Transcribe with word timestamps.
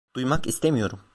Duymak 0.15 0.47
istemiyorum. 0.47 1.01